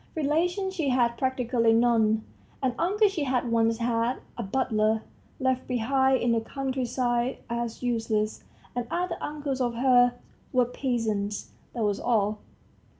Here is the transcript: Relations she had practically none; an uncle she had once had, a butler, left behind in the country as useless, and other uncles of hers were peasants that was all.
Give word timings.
Relations 0.15 0.73
she 0.73 0.89
had 0.89 1.09
practically 1.15 1.73
none; 1.73 2.23
an 2.63 2.73
uncle 2.79 3.07
she 3.07 3.23
had 3.25 3.51
once 3.51 3.77
had, 3.77 4.15
a 4.35 4.41
butler, 4.41 5.03
left 5.39 5.67
behind 5.67 6.23
in 6.23 6.31
the 6.31 6.41
country 6.41 6.87
as 7.51 7.83
useless, 7.83 8.43
and 8.75 8.87
other 8.89 9.17
uncles 9.21 9.61
of 9.61 9.75
hers 9.75 10.13
were 10.51 10.65
peasants 10.65 11.51
that 11.75 11.83
was 11.83 11.99
all. 11.99 12.39